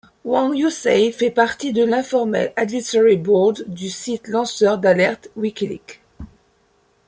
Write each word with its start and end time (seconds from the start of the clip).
Wang 0.25 0.55
Youcai 0.55 1.11
fait 1.11 1.29
partie 1.29 1.73
de 1.73 1.83
l'informel 1.83 2.53
Advisory 2.55 3.17
Board 3.17 3.65
du 3.67 3.87
site 3.91 4.29
lanceur 4.29 4.79
d'alerte 4.79 5.27
WikiLeaks. 5.35 6.01